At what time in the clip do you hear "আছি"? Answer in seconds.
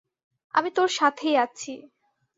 1.37-1.73